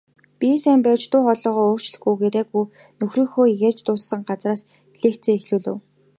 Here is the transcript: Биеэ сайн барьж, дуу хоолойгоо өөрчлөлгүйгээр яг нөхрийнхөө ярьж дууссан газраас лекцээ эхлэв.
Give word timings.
Биеэ 0.39 0.57
сайн 0.63 0.79
барьж, 0.85 1.03
дуу 1.11 1.23
хоолойгоо 1.25 1.65
өөрчлөлгүйгээр 1.69 2.35
яг 2.43 2.49
нөхрийнхөө 2.99 3.45
ярьж 3.67 3.79
дууссан 3.85 4.21
газраас 4.29 4.61
лекцээ 5.01 5.35
эхлэв. 5.39 5.65